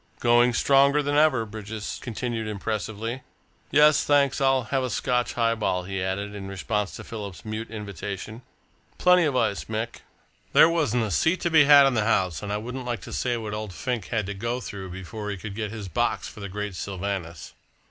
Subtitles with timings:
[0.19, 3.21] "Going stronger than ever," Bridges continued impressively.
[3.69, 8.41] "Yes, thanks, I'll take a Scotch highball," he added, in response to Philip's mute invitation,
[8.97, 9.97] "plenty of ice, Mick.
[10.53, 13.13] There wasn't a seat to be had in the house, and I wouldn't like to
[13.13, 16.39] say what old Fink had to go through before he could get his box for
[16.39, 17.53] the great Sylvanus."